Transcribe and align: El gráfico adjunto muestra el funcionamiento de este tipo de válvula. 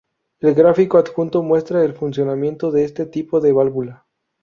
El 0.39 0.55
gráfico 0.55 0.97
adjunto 0.97 1.43
muestra 1.43 1.85
el 1.85 1.93
funcionamiento 1.93 2.71
de 2.71 2.85
este 2.85 3.05
tipo 3.05 3.39
de 3.39 3.51
válvula. 3.51 4.07